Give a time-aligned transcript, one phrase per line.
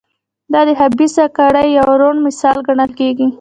[0.53, 3.27] دا د خبیثه کړۍ یو روڼ مثال ګڼل کېږي.